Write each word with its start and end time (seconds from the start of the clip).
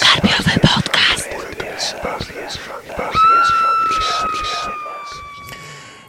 Karpiowy 0.00 0.60
podcast. 0.60 1.28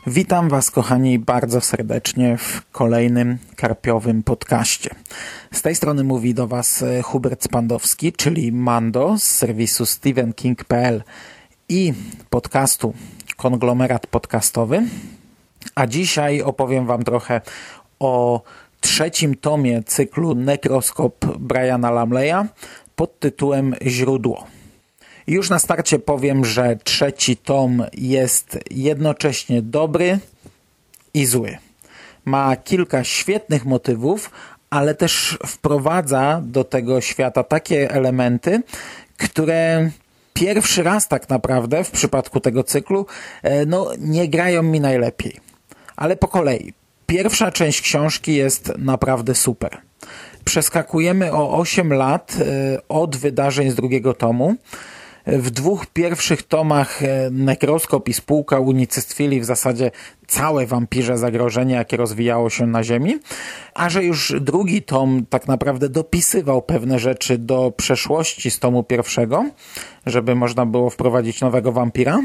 Witam 0.08 0.50
Was, 0.50 0.72
kochani, 0.72 1.20
bardzo 1.20 1.62
serdecznie 1.62 2.38
w 2.38 2.72
kolejnym 2.72 3.38
karpiowym 3.56 4.24
podcaście. 4.24 4.90
Z 5.54 5.62
tej 5.62 5.76
strony 5.76 6.04
mówi 6.04 6.34
do 6.34 6.48
Was 6.48 6.84
e, 6.84 7.02
Hubert 7.02 7.44
Spandowski, 7.44 8.14
czyli 8.14 8.52
Mando 8.52 9.18
z 9.18 9.24
serwisu 9.24 9.86
stevenking.pl 9.86 11.04
i 11.70 11.94
podcastu 12.30 12.94
Konglomerat 13.38 14.08
Podcastowy. 14.08 14.84
A 15.76 15.88
dzisiaj 15.88 16.42
opowiem 16.42 16.86
Wam 16.86 17.04
trochę 17.04 17.42
o 18.00 18.42
trzecim 18.82 19.36
tomie 19.36 19.84
cyklu 19.84 20.36
Nekroskop 20.36 21.26
Briana 21.26 21.92
Lamleya 21.92 22.46
pod 22.96 23.20
tytułem 23.20 23.76
Źródło. 23.86 24.48
Już 25.28 25.50
na 25.50 25.60
starcie 25.60 26.00
powiem, 26.00 26.46
że 26.46 26.78
trzeci 26.84 27.38
tom 27.38 27.86
jest 27.94 28.60
jednocześnie 28.72 29.62
dobry 29.62 30.20
i 31.14 31.26
zły. 31.26 31.58
Ma 32.26 32.56
kilka 32.56 33.04
świetnych 33.04 33.66
motywów, 33.66 34.32
ale 34.70 34.96
też 34.96 35.38
wprowadza 35.46 36.42
do 36.46 36.64
tego 36.64 37.02
świata 37.02 37.44
takie 37.44 37.92
elementy, 37.92 38.62
które 39.18 39.90
pierwszy 40.34 40.84
raz 40.84 41.08
tak 41.08 41.30
naprawdę 41.30 41.84
w 41.84 41.92
przypadku 41.92 42.40
tego 42.40 42.64
cyklu 42.64 43.06
e, 43.44 43.66
no, 43.66 43.92
nie 43.98 44.28
grają 44.28 44.64
mi 44.64 44.82
najlepiej. 44.82 45.40
Ale 45.96 46.16
po 46.16 46.28
kolei. 46.28 46.74
Pierwsza 47.12 47.52
część 47.52 47.82
książki 47.82 48.36
jest 48.36 48.74
naprawdę 48.78 49.36
super. 49.36 49.78
Przeskakujemy 50.46 51.34
o 51.34 51.58
8 51.60 51.94
lat 51.94 52.38
e, 52.40 52.82
od 52.90 53.16
wydarzeń 53.16 53.72
z 53.72 53.76
drugiego 53.76 54.14
tomu. 54.14 54.56
W 55.28 55.50
dwóch 55.50 55.86
pierwszych 55.86 56.44
tomach 56.44 57.04
e, 57.04 57.30
Nekroskop 57.32 58.10
i 58.10 58.14
spółka 58.14 58.60
unicestwili 58.60 59.42
w 59.42 59.46
zasadzie 59.46 59.92
całe 60.28 60.66
wampirze 60.66 61.18
zagrożenie, 61.18 61.76
jakie 61.76 61.98
rozwijało 61.98 62.50
się 62.50 62.68
na 62.68 62.84
Ziemi, 62.84 63.20
a 63.74 63.90
że 63.90 64.04
już 64.04 64.34
drugi 64.42 64.82
tom 64.82 65.26
tak 65.30 65.48
naprawdę 65.48 65.90
dopisywał 65.90 66.62
pewne 66.62 67.00
rzeczy 67.00 67.38
do 67.38 67.74
przeszłości 67.78 68.52
z 68.52 68.60
tomu 68.60 68.84
pierwszego, 68.84 69.46
żeby 70.06 70.36
można 70.36 70.66
było 70.66 70.90
wprowadzić 70.90 71.42
nowego 71.42 71.72
wampira, 71.72 72.20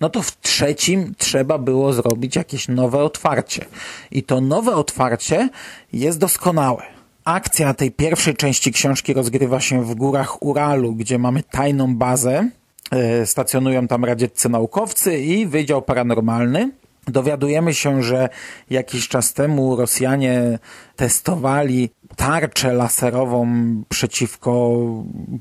no 0.00 0.10
to 0.10 0.22
w 0.22 0.40
trzecim 0.40 1.14
trzeba 1.18 1.58
było 1.58 1.92
zrobić 1.92 2.36
jakieś 2.36 2.68
nowe 2.68 2.98
otwarcie. 2.98 3.64
I 4.10 4.22
to 4.22 4.40
nowe 4.40 4.74
otwarcie 4.74 5.48
jest 5.92 6.18
doskonałe. 6.18 6.99
Akcja 7.24 7.74
tej 7.74 7.90
pierwszej 7.90 8.36
części 8.36 8.72
książki 8.72 9.14
rozgrywa 9.14 9.60
się 9.60 9.84
w 9.84 9.94
górach 9.94 10.42
Uralu, 10.42 10.94
gdzie 10.94 11.18
mamy 11.18 11.42
tajną 11.42 11.96
bazę. 11.96 12.48
E, 12.90 13.26
stacjonują 13.26 13.88
tam 13.88 14.04
radzieccy 14.04 14.48
naukowcy 14.48 15.18
i 15.18 15.46
Wydział 15.46 15.82
Paranormalny. 15.82 16.70
Dowiadujemy 17.08 17.74
się, 17.74 18.02
że 18.02 18.28
jakiś 18.70 19.08
czas 19.08 19.32
temu 19.32 19.76
Rosjanie 19.76 20.58
testowali 20.96 21.90
tarczę 22.16 22.72
laserową 22.72 23.48
przeciwko 23.88 24.76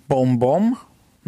bombom 0.09 0.75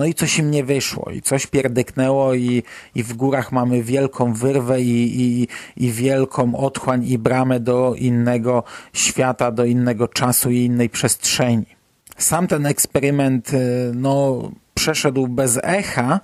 no 0.02 0.08
i 0.08 0.14
coś 0.14 0.40
im 0.40 0.52
nie 0.52 0.64
wyszło 0.64 1.12
i 1.12 1.22
coś 1.22 1.48
pierdyknęło 1.48 2.34
i, 2.34 2.64
i 2.96 3.04
w 3.04 3.14
górach 3.14 3.52
mamy 3.52 3.84
wielką 3.84 4.34
wyrwę 4.34 4.82
i, 4.82 5.22
i, 5.22 5.48
i 5.78 5.92
wielką 5.92 6.56
otchłań 6.56 7.06
i 7.08 7.18
bramę 7.18 7.60
do 7.60 7.96
innego 7.98 8.64
świata, 8.94 9.52
do 9.52 9.66
innego 9.66 10.08
czasu 10.08 10.52
i 10.52 10.58
innej 10.58 10.90
przestrzeni. 10.90 11.66
Sam 12.18 12.48
ten 12.48 12.66
eksperyment 12.66 13.54
y, 13.54 13.92
no, 13.96 14.42
przeszedł 14.74 15.28
bez 15.28 15.60
echa, 15.64 16.20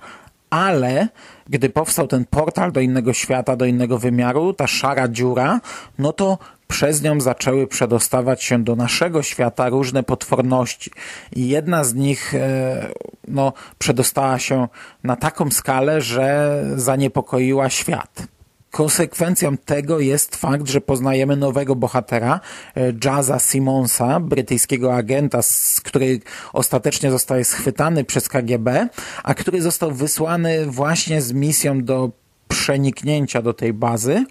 ale 0.50 1.08
gdy 1.48 1.70
powstał 1.70 2.06
ten 2.06 2.24
portal 2.24 2.72
do 2.72 2.80
innego 2.80 3.12
świata, 3.12 3.56
do 3.56 3.64
innego 3.64 3.98
wymiaru, 3.98 4.52
ta 4.52 4.66
szara 4.66 5.08
dziura, 5.08 5.60
no 5.98 6.12
to 6.12 6.38
przez 6.68 7.02
nią 7.02 7.20
zaczęły 7.20 7.66
przedostawać 7.66 8.44
się 8.44 8.64
do 8.64 8.76
naszego 8.76 9.22
świata 9.22 9.68
różne 9.68 10.02
potworności. 10.02 10.90
I 11.32 11.48
jedna 11.48 11.84
z 11.84 11.94
nich 11.94 12.34
e, 12.34 12.88
no, 13.28 13.52
przedostała 13.78 14.38
się 14.38 14.68
na 15.04 15.16
taką 15.16 15.50
skalę, 15.50 16.00
że 16.00 16.62
zaniepokoiła 16.76 17.70
świat. 17.70 18.37
Konsekwencją 18.70 19.56
tego 19.56 20.00
jest 20.00 20.36
fakt, 20.36 20.68
że 20.68 20.80
poznajemy 20.80 21.36
nowego 21.36 21.76
bohatera, 21.76 22.40
e, 22.76 22.92
Jazza 23.04 23.38
Simonsa, 23.38 24.20
brytyjskiego 24.20 24.94
agenta, 24.94 25.40
który 25.84 26.20
ostatecznie 26.52 27.10
zostaje 27.10 27.44
schwytany 27.44 28.04
przez 28.04 28.28
KGB, 28.28 28.88
a 29.22 29.34
który 29.34 29.62
został 29.62 29.92
wysłany 29.92 30.66
właśnie 30.66 31.22
z 31.22 31.32
misją 31.32 31.84
do 31.84 32.10
przeniknięcia 32.48 33.42
do 33.42 33.54
tej 33.54 33.72
bazy. 33.72 34.24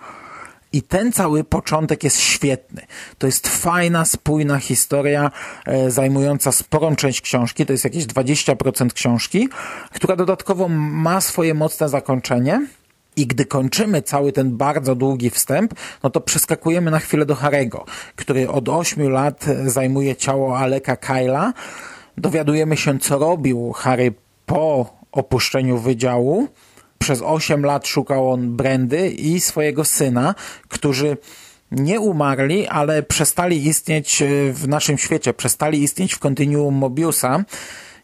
I 0.74 0.82
ten 0.82 1.12
cały 1.12 1.44
początek 1.44 2.04
jest 2.04 2.20
świetny. 2.20 2.82
To 3.18 3.28
jest 3.28 3.48
fajna, 3.48 4.06
spójna 4.06 4.60
historia, 4.60 5.32
e, 5.66 5.92
zajmująca 5.92 6.52
sporą 6.52 6.96
część 6.96 7.22
książki, 7.22 7.66
to 7.66 7.74
jest 7.74 7.84
jakieś 7.84 8.06
20% 8.06 8.94
książki, 8.94 9.50
która 9.94 10.16
dodatkowo 10.16 10.68
ma 10.70 11.22
swoje 11.22 11.54
mocne 11.54 11.90
zakończenie. 11.90 12.68
I 13.18 13.28
gdy 13.28 13.46
kończymy 13.46 14.02
cały 14.02 14.32
ten 14.32 14.58
bardzo 14.58 14.96
długi 14.96 15.30
wstęp, 15.30 15.74
no 16.04 16.10
to 16.10 16.22
przeskakujemy 16.22 16.92
na 16.92 17.00
chwilę 17.00 17.26
do 17.26 17.36
Harego, 17.36 17.86
który 18.16 18.50
od 18.50 18.70
8 18.70 19.10
lat 19.10 19.46
zajmuje 19.66 20.16
ciało 20.16 20.58
Aleka 20.58 20.96
Kyla. 20.96 21.54
Dowiadujemy 22.18 22.78
się, 22.78 23.00
co 23.00 23.20
robił 23.20 23.72
Harry 23.72 24.14
po 24.46 24.94
opuszczeniu 25.12 25.78
wydziału 25.78 26.48
przez 27.00 27.22
8 27.22 27.66
lat 27.66 27.88
szukał 27.88 28.32
on 28.32 28.56
Brandy 28.56 29.10
i 29.10 29.40
swojego 29.40 29.86
syna, 29.86 30.36
którzy 30.68 31.18
nie 31.72 32.00
umarli, 32.00 32.68
ale 32.68 33.04
przestali 33.04 33.68
istnieć 33.68 34.22
e, 34.22 34.28
w 34.54 34.68
naszym 34.68 34.98
świecie, 34.98 35.34
przestali 35.34 35.84
istnieć 35.84 36.14
w 36.14 36.20
kontinuum 36.20 36.76
Mobiusa. 36.76 37.44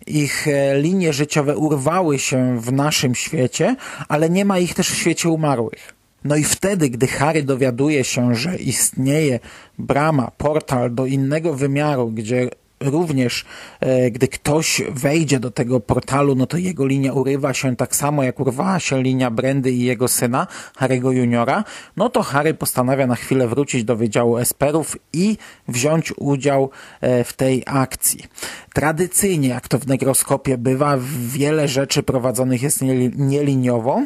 Ich 0.07 0.47
e, 0.47 0.79
linie 0.81 1.13
życiowe 1.13 1.57
urwały 1.57 2.19
się 2.19 2.59
w 2.61 2.71
naszym 2.71 3.15
świecie, 3.15 3.75
ale 4.07 4.29
nie 4.29 4.45
ma 4.45 4.59
ich 4.59 4.73
też 4.73 4.89
w 4.89 4.95
świecie 4.97 5.29
umarłych. 5.29 5.93
No 6.23 6.35
i 6.35 6.43
wtedy, 6.43 6.89
gdy 6.89 7.07
Harry 7.07 7.43
dowiaduje 7.43 8.03
się, 8.03 8.35
że 8.35 8.55
istnieje 8.55 9.39
brama, 9.77 10.31
portal 10.37 10.95
do 10.95 11.05
innego 11.05 11.53
wymiaru, 11.53 12.09
gdzie 12.09 12.49
również 12.83 13.45
e, 13.79 14.11
gdy 14.11 14.27
ktoś 14.27 14.81
wejdzie 14.89 15.39
do 15.39 15.51
tego 15.51 15.79
portalu, 15.79 16.35
no 16.35 16.47
to 16.47 16.57
jego 16.57 16.85
linia 16.85 17.13
urywa 17.13 17.53
się 17.53 17.75
tak 17.75 17.95
samo 17.95 18.23
jak 18.23 18.39
urwała 18.39 18.79
się 18.79 19.03
linia 19.03 19.31
Brandy 19.31 19.71
i 19.71 19.83
jego 19.83 20.07
syna, 20.07 20.47
Harry'ego 20.79 21.11
Juniora, 21.11 21.63
no 21.97 22.09
to 22.09 22.23
Harry 22.23 22.53
postanawia 22.53 23.07
na 23.07 23.15
chwilę 23.15 23.47
wrócić 23.47 23.83
do 23.83 23.95
Wydziału 23.95 24.37
Esperów 24.37 24.97
i 25.13 25.37
wziąć 25.67 26.13
udział 26.17 26.69
e, 27.01 27.23
w 27.23 27.33
tej 27.33 27.63
akcji. 27.65 28.23
Tradycyjnie, 28.73 29.47
jak 29.47 29.67
to 29.67 29.79
w 29.79 29.87
negroskopie 29.87 30.57
bywa, 30.57 30.97
wiele 31.27 31.67
rzeczy 31.67 32.03
prowadzonych 32.03 32.61
jest 32.61 32.81
nieliniowo 33.15 34.03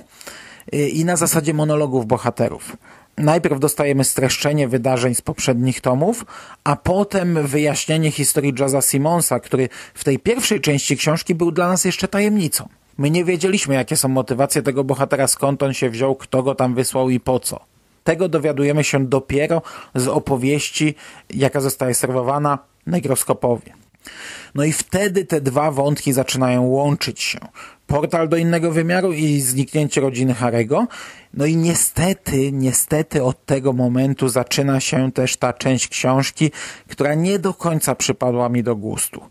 e, 0.74 0.88
i 0.90 1.06
na 1.06 1.16
zasadzie 1.16 1.54
monologów 1.54 2.06
bohaterów 2.06 2.78
najpierw 3.18 3.60
dostajemy 3.60 4.04
streszczenie 4.04 4.68
wydarzeń 4.68 5.16
z 5.16 5.22
poprzednich 5.22 5.82
tomów, 5.82 6.26
a 6.64 6.76
potem 6.76 7.48
wyjaśnienie 7.48 8.12
historii 8.12 8.54
Jazza 8.60 8.82
Simonsa, 8.82 9.40
który 9.40 9.70
w 9.94 10.04
tej 10.04 10.20
pierwszej 10.20 10.62
części 10.62 10.98
książki 10.98 11.36
był 11.36 11.52
dla 11.52 11.68
nas 11.68 11.86
jeszcze 11.86 12.08
tajemnicą. 12.08 12.70
My 12.98 13.10
nie 13.10 13.26
wiedzieliśmy, 13.26 13.76
jakie 13.76 13.98
są 13.98 14.08
motywacje 14.08 14.62
tego 14.62 14.84
bohatera, 14.84 15.28
skąd 15.28 15.64
on 15.64 15.74
się 15.74 15.90
wziął, 15.90 16.16
kto 16.16 16.44
go 16.44 16.56
tam 16.56 16.76
wysłał 16.76 17.10
i 17.10 17.20
po 17.20 17.40
co. 17.40 17.60
Tego 18.04 18.30
dowiadujemy 18.30 18.84
się 18.84 19.06
dopiero 19.06 19.62
z 19.96 20.08
opowieści, 20.08 20.96
jaka 21.30 21.62
zostaje 21.62 21.94
serwowana 21.94 22.60
negroskopowie. 22.86 23.74
No 24.56 24.63
i 24.63 24.72
wtedy 24.72 25.25
te 25.25 25.42
dwa 25.42 25.72
wątki 25.72 26.13
zaczynają 26.13 26.63
łączyć 26.63 27.22
się 27.22 27.40
portal 27.88 28.30
do 28.30 28.38
innego 28.38 28.72
wymiaru 28.72 29.13
i 29.13 29.39
zniknięcie 29.42 30.01
rodziny 30.01 30.34
Harego. 30.34 30.88
No 31.34 31.45
i 31.45 31.56
niestety, 31.56 32.51
niestety 32.51 33.24
od 33.24 33.45
tego 33.45 33.74
momentu 33.74 34.30
zaczyna 34.30 34.80
się 34.80 35.12
też 35.12 35.38
ta 35.38 35.54
część 35.54 35.88
książki, 35.88 36.51
która 36.88 37.13
nie 37.13 37.39
do 37.39 37.54
końca 37.54 37.95
przypadła 37.95 38.50
mi 38.50 38.63
do 38.63 38.75
gustu. 38.75 39.22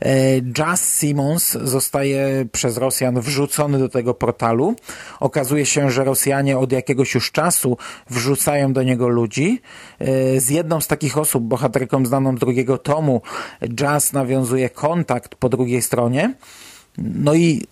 E, 0.00 0.40
Jazz 0.42 0.98
Simmons 0.98 1.52
zostaje 1.52 2.46
przez 2.52 2.76
Rosjan 2.76 3.20
wrzucony 3.20 3.78
do 3.78 3.88
tego 3.88 4.14
portalu. 4.14 4.74
Okazuje 5.20 5.66
się, 5.66 5.90
że 5.90 6.04
Rosjanie 6.04 6.58
od 6.58 6.72
jakiegoś 6.72 7.14
już 7.14 7.32
czasu 7.32 7.76
wrzucają 8.10 8.72
do 8.72 8.82
niego 8.82 9.08
ludzi. 9.08 9.60
E, 9.98 10.40
z 10.40 10.50
jedną 10.50 10.80
z 10.80 10.86
takich 10.86 11.18
osób, 11.18 11.44
bohaterką 11.44 12.06
znaną 12.06 12.36
drugiego 12.36 12.78
tomu, 12.78 13.22
Jazz 13.74 14.12
nawiązuje 14.12 14.70
kontakt 14.70 15.34
po 15.34 15.48
drugiej 15.48 15.82
stronie. 15.82 16.34
No 16.98 17.34
i 17.34 17.62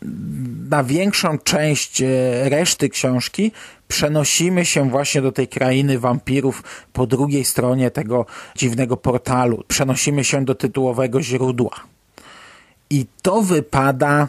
na 0.71 0.85
większą 0.85 1.39
część 1.39 2.03
e, 2.03 2.07
reszty 2.49 2.89
książki 2.89 3.53
przenosimy 3.89 4.65
się 4.65 4.91
właśnie 4.91 5.23
do 5.23 5.33
tej 5.33 5.49
krainy 5.49 5.99
wampirów 5.99 6.63
po 6.93 7.07
drugiej 7.07 7.45
stronie 7.45 7.91
tego 7.91 8.27
dziwnego 8.57 8.97
portalu. 8.97 9.65
Przenosimy 9.69 10.25
się 10.25 10.45
do 10.45 10.55
tytułowego 10.55 11.23
źródła. 11.23 11.81
I 12.91 13.07
to 13.23 13.43
wypada 13.43 14.29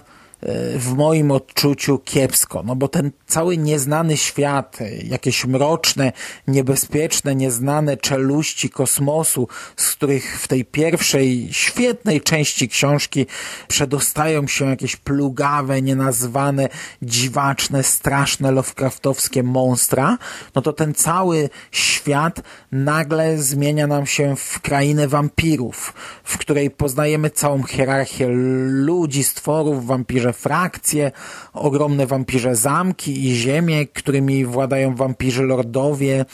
w 0.75 0.93
moim 0.95 1.31
odczuciu 1.31 1.99
kiepsko, 1.99 2.63
no 2.65 2.75
bo 2.75 2.87
ten 2.87 3.11
cały 3.27 3.57
nieznany 3.57 4.17
świat, 4.17 4.77
jakieś 5.03 5.45
mroczne, 5.45 6.11
niebezpieczne, 6.47 7.35
nieznane 7.35 7.97
czeluści 7.97 8.69
kosmosu, 8.69 9.47
z 9.77 9.91
których 9.91 10.39
w 10.39 10.47
tej 10.47 10.65
pierwszej, 10.65 11.47
świetnej 11.51 12.21
części 12.21 12.69
książki 12.69 13.25
przedostają 13.67 14.47
się 14.47 14.65
jakieś 14.65 14.95
plugawe, 14.95 15.81
nienazwane, 15.81 16.69
dziwaczne, 17.01 17.83
straszne, 17.83 18.51
Lovecraftowskie 18.51 19.43
monstra, 19.43 20.17
no 20.55 20.61
to 20.61 20.73
ten 20.73 20.93
cały 20.93 21.49
świat 21.71 22.41
nagle 22.71 23.37
zmienia 23.37 23.87
nam 23.87 24.05
się 24.05 24.35
w 24.35 24.59
krainę 24.59 25.07
wampirów, 25.07 25.93
w 26.23 26.37
której 26.37 26.71
poznajemy 26.71 27.29
całą 27.29 27.63
hierarchię 27.63 28.27
ludzi, 28.67 29.23
stworów, 29.23 29.85
wampirze 29.85 30.32
frakcje, 30.33 31.11
ogromne 31.53 32.07
wampirze 32.07 32.55
zamki 32.55 33.27
i 33.27 33.35
ziemie, 33.35 33.87
którymi 33.87 34.45
władają 34.45 34.95
wampirzy 34.95 35.43
lordowie. 35.43 36.25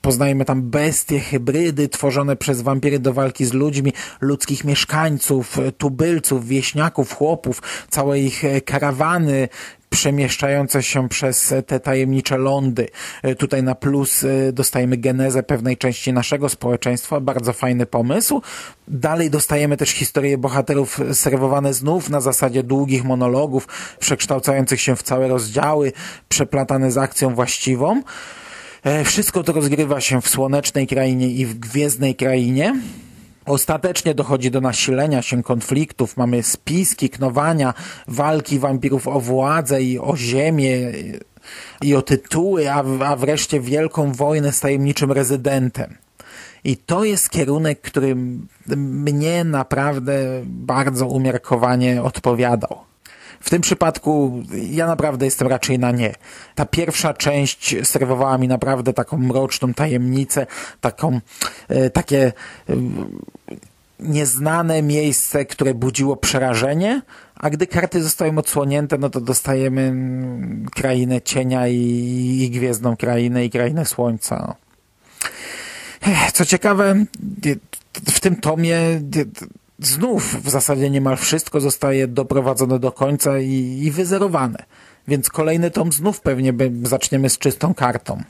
Poznajemy 0.00 0.44
tam 0.44 0.62
bestie, 0.62 1.20
hybrydy 1.20 1.88
tworzone 1.88 2.36
przez 2.36 2.62
wampiry 2.62 2.98
do 2.98 3.12
walki 3.12 3.44
z 3.44 3.52
ludźmi, 3.52 3.92
ludzkich 4.20 4.64
mieszkańców, 4.64 5.58
tubylców, 5.78 6.46
wieśniaków, 6.46 7.12
chłopów, 7.12 7.62
całe 7.90 8.20
ich 8.20 8.44
e, 8.44 8.60
karawany, 8.60 9.48
przemieszczające 9.94 10.82
się 10.82 11.08
przez 11.08 11.54
te 11.66 11.80
tajemnicze 11.80 12.38
lądy. 12.38 12.88
E, 13.22 13.34
tutaj 13.34 13.62
na 13.62 13.74
plus 13.74 14.24
e, 14.24 14.52
dostajemy 14.52 14.96
genezę 14.96 15.42
pewnej 15.42 15.76
części 15.76 16.12
naszego 16.12 16.48
społeczeństwa, 16.48 17.20
bardzo 17.20 17.52
fajny 17.52 17.86
pomysł. 17.86 18.42
Dalej 18.88 19.30
dostajemy 19.30 19.76
też 19.76 19.90
historie 19.90 20.38
bohaterów 20.38 21.00
serwowane 21.12 21.74
znów 21.74 22.10
na 22.10 22.20
zasadzie 22.20 22.62
długich 22.62 23.04
monologów, 23.04 23.68
przekształcających 24.00 24.80
się 24.80 24.96
w 24.96 25.02
całe 25.02 25.28
rozdziały, 25.28 25.92
przeplatane 26.28 26.90
z 26.90 26.98
akcją 26.98 27.34
właściwą. 27.34 28.02
E, 28.84 29.04
wszystko 29.04 29.42
to 29.42 29.52
rozgrywa 29.52 30.00
się 30.00 30.20
w 30.20 30.28
słonecznej 30.28 30.86
krainie 30.86 31.28
i 31.28 31.46
w 31.46 31.58
gwiezdnej 31.58 32.14
krainie. 32.14 32.74
Ostatecznie 33.46 34.14
dochodzi 34.14 34.50
do 34.50 34.60
nasilenia 34.60 35.22
się 35.22 35.42
konfliktów, 35.42 36.16
mamy 36.16 36.42
spiski, 36.42 37.10
knowania, 37.10 37.74
walki 38.08 38.58
wampirów 38.58 39.08
o 39.08 39.20
władzę 39.20 39.82
i 39.82 39.98
o 39.98 40.16
ziemię 40.16 40.92
i 41.82 41.94
o 41.94 42.02
tytuły, 42.02 42.72
a, 42.72 42.84
a 43.06 43.16
wreszcie 43.16 43.60
wielką 43.60 44.12
wojnę 44.12 44.52
z 44.52 44.60
tajemniczym 44.60 45.12
rezydentem. 45.12 45.94
I 46.64 46.76
to 46.76 47.04
jest 47.04 47.30
kierunek, 47.30 47.80
który 47.80 48.16
mnie 48.76 49.44
naprawdę 49.44 50.42
bardzo 50.44 51.06
umiarkowanie 51.06 52.02
odpowiadał. 52.02 52.93
W 53.44 53.50
tym 53.50 53.62
przypadku 53.62 54.42
ja 54.70 54.86
naprawdę 54.86 55.24
jestem 55.24 55.48
raczej 55.48 55.78
na 55.78 55.90
nie. 55.90 56.14
Ta 56.54 56.66
pierwsza 56.66 57.14
część 57.14 57.76
serwowała 57.82 58.38
mi 58.38 58.48
naprawdę 58.48 58.92
taką 58.92 59.18
mroczną 59.18 59.74
tajemnicę, 59.74 60.46
taką, 60.80 61.20
e, 61.68 61.90
takie 61.90 62.32
e, 62.68 62.74
nieznane 64.00 64.82
miejsce, 64.82 65.44
które 65.44 65.74
budziło 65.74 66.16
przerażenie, 66.16 67.02
a 67.34 67.50
gdy 67.50 67.66
karty 67.66 68.02
zostają 68.02 68.38
odsłonięte, 68.38 68.98
no 68.98 69.10
to 69.10 69.20
dostajemy 69.20 69.82
mm, 69.82 70.66
krainę 70.74 71.22
cienia 71.22 71.68
i, 71.68 71.78
i 72.42 72.50
gwiezdną 72.50 72.96
krainę 72.96 73.44
i 73.44 73.50
krainę 73.50 73.86
słońca. 73.86 74.54
Co 76.34 76.44
ciekawe, 76.44 77.04
w 78.10 78.20
tym 78.20 78.36
tomie 78.36 78.78
znów 79.78 80.42
w 80.44 80.50
zasadzie 80.50 80.90
niemal 80.90 81.16
wszystko 81.16 81.60
zostaje 81.60 82.08
doprowadzone 82.08 82.78
do 82.78 82.92
końca 82.92 83.38
i, 83.38 83.80
i 83.82 83.90
wyzerowane. 83.90 84.64
Więc 85.08 85.28
kolejny 85.28 85.70
tom 85.70 85.92
znów 85.92 86.20
pewnie 86.20 86.52
zaczniemy 86.82 87.30
z 87.30 87.38
czystą 87.38 87.74
kartą. 87.74 88.22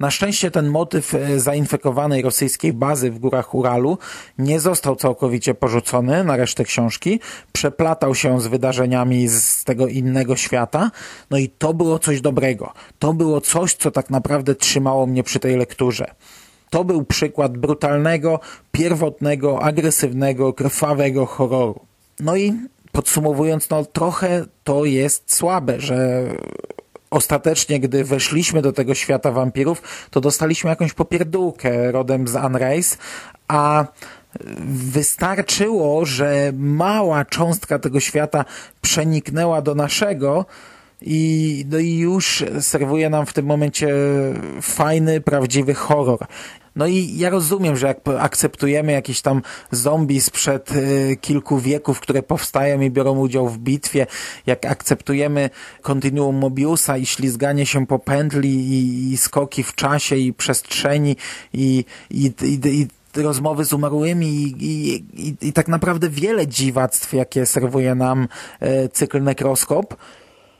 Na 0.00 0.10
szczęście 0.10 0.50
ten 0.50 0.68
motyw 0.68 1.14
e, 1.14 1.40
zainfekowanej 1.40 2.22
rosyjskiej 2.22 2.72
bazy 2.72 3.10
w 3.10 3.18
górach 3.18 3.54
Uralu 3.54 3.98
nie 4.38 4.60
został 4.60 4.96
całkowicie 4.96 5.54
porzucony 5.54 6.24
na 6.24 6.36
resztę 6.36 6.64
książki, 6.64 7.20
przeplatał 7.52 8.14
się 8.14 8.40
z 8.40 8.46
wydarzeniami 8.46 9.28
z 9.28 9.64
tego 9.64 9.86
innego 9.86 10.36
świata, 10.36 10.90
no 11.30 11.38
i 11.38 11.48
to 11.48 11.74
było 11.74 11.98
coś 11.98 12.20
dobrego. 12.20 12.72
To 12.98 13.12
było 13.12 13.40
coś, 13.40 13.74
co 13.74 13.90
tak 13.90 14.10
naprawdę 14.10 14.54
trzymało 14.54 15.06
mnie 15.06 15.22
przy 15.22 15.38
tej 15.38 15.56
lekturze. 15.56 16.14
To 16.70 16.84
był 16.84 17.04
przykład 17.04 17.58
brutalnego, 17.58 18.40
pierwotnego, 18.72 19.62
agresywnego, 19.62 20.52
krwawego 20.52 21.26
horroru. 21.26 21.80
No 22.20 22.36
i 22.36 22.52
podsumowując, 22.92 23.70
no 23.70 23.84
trochę 23.84 24.44
to 24.64 24.84
jest 24.84 25.34
słabe, 25.34 25.80
że 25.80 26.24
ostatecznie, 27.10 27.80
gdy 27.80 28.04
weszliśmy 28.04 28.62
do 28.62 28.72
tego 28.72 28.94
świata 28.94 29.30
wampirów, 29.32 29.82
to 30.10 30.20
dostaliśmy 30.20 30.70
jakąś 30.70 30.92
popierdółkę 30.92 31.92
rodem 31.92 32.28
z 32.28 32.34
Unrace, 32.34 32.96
a 33.48 33.86
wystarczyło, 34.68 36.04
że 36.04 36.52
mała 36.56 37.24
cząstka 37.24 37.78
tego 37.78 38.00
świata 38.00 38.44
przeniknęła 38.80 39.62
do 39.62 39.74
naszego, 39.74 40.46
i, 41.02 41.64
no 41.70 41.78
i 41.78 41.96
już 41.96 42.44
serwuje 42.60 43.10
nam 43.10 43.26
w 43.26 43.32
tym 43.32 43.46
momencie 43.46 43.88
fajny, 44.62 45.20
prawdziwy 45.20 45.74
horror. 45.74 46.26
No 46.76 46.86
i 46.86 47.18
ja 47.18 47.30
rozumiem, 47.30 47.76
że 47.76 47.86
jak 47.86 48.00
akceptujemy 48.18 48.92
jakieś 48.92 49.20
tam 49.20 49.42
zombie 49.70 50.20
sprzed 50.20 50.72
y, 50.72 51.16
kilku 51.20 51.58
wieków, 51.58 52.00
które 52.00 52.22
powstają 52.22 52.80
i 52.80 52.90
biorą 52.90 53.18
udział 53.18 53.48
w 53.48 53.58
bitwie, 53.58 54.06
jak 54.46 54.66
akceptujemy 54.66 55.50
kontinuum 55.82 56.36
Mobiusa 56.36 56.96
i 56.96 57.06
ślizganie 57.06 57.66
się 57.66 57.86
po 57.86 57.98
pętli 57.98 58.48
i, 58.48 59.12
i 59.12 59.16
skoki 59.16 59.62
w 59.62 59.74
czasie 59.74 60.16
i 60.16 60.32
przestrzeni 60.32 61.16
i, 61.52 61.84
i, 62.10 62.32
i, 62.42 62.68
i 62.68 62.88
rozmowy 63.22 63.64
z 63.64 63.72
umarłymi 63.72 64.26
i, 64.26 64.64
i, 64.64 64.94
i, 65.28 65.36
i, 65.40 65.52
tak 65.52 65.68
naprawdę 65.68 66.08
wiele 66.08 66.46
dziwactw, 66.46 67.12
jakie 67.12 67.46
serwuje 67.46 67.94
nam 67.94 68.28
e, 68.60 68.88
cykl 68.88 69.22
Nekroskop, 69.22 69.96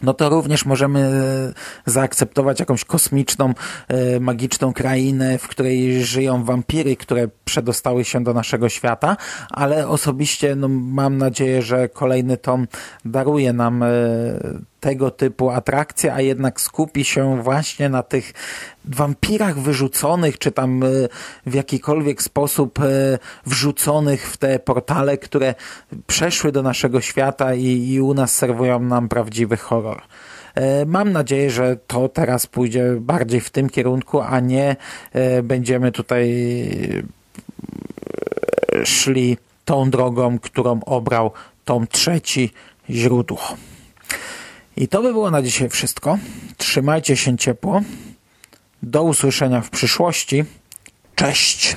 no 0.02 0.14
to 0.14 0.28
również 0.28 0.66
możemy 0.66 1.00
e, 1.00 1.90
zaakceptować 1.90 2.60
jakąś 2.60 2.84
kosmiczną, 2.84 3.54
e, 3.88 4.20
magiczną 4.20 4.72
krainę, 4.72 5.38
w 5.38 5.48
której 5.48 6.04
żyją 6.04 6.44
wampiry, 6.44 6.96
które 6.96 7.28
przedostały 7.44 8.04
się 8.04 8.25
do 8.25 8.34
naszego 8.34 8.69
świata, 8.69 9.16
ale 9.50 9.88
osobiście 9.88 10.56
no, 10.56 10.68
mam 10.68 11.18
nadzieję, 11.18 11.62
że 11.62 11.88
kolejny 11.88 12.37
tom 12.37 12.66
daruje 13.04 13.52
nam 13.52 13.82
e, 13.82 13.87
tego 14.87 15.11
typu 15.11 15.50
atrakcje, 15.50 16.14
a 16.14 16.21
jednak 16.21 16.61
skupi 16.61 17.05
się 17.05 17.43
właśnie 17.43 17.88
na 17.88 18.02
tych 18.02 18.33
wampirach 18.85 19.59
wyrzuconych, 19.59 20.38
czy 20.38 20.52
tam 20.52 20.83
e, 20.83 20.87
w 21.47 21.55
jakikolwiek 21.55 22.23
sposób 22.23 22.81
e, 22.81 23.19
wrzuconych 23.47 24.31
w 24.31 24.37
te 24.37 24.59
portale, 24.59 25.19
które 25.19 25.55
przeszły 26.07 26.52
do 26.52 26.62
naszego 26.62 27.00
świata 27.00 27.55
i, 27.55 27.88
i 27.88 28.00
u 28.00 28.14
nas 28.14 28.35
serwują 28.35 28.81
nam 28.81 29.09
prawdziwy 29.09 29.57
horror. 29.57 30.02
E, 30.55 30.87
mam 30.87 31.12
nadzieję, 31.12 31.50
że 31.50 31.76
to 31.87 32.09
teraz 32.09 32.47
pójdzie 32.47 32.97
bardziej 33.00 33.40
w 33.40 33.50
tym 33.50 33.71
kierunku, 33.71 34.21
a 34.21 34.40
nie 34.40 34.76
będziemy 35.43 35.93
tutaj 35.93 36.26
szli 38.85 39.37
tą 39.64 39.90
drogą, 39.90 40.38
którą 40.38 40.81
obrał 40.85 41.31
tom 41.64 41.87
trzeci 41.87 42.52
źródło. 42.90 43.57
I 44.76 44.88
to 44.88 45.02
by 45.02 45.12
było 45.12 45.30
na 45.30 45.42
dzisiaj 45.42 45.68
wszystko. 45.68 46.18
Trzymajcie 46.56 47.16
się 47.16 47.37
ciepło. 47.37 47.83
Do 48.83 49.02
usłyszenia 49.02 49.61
w 49.61 49.71
przyszłości. 49.71 50.45
Cześć! 51.14 51.76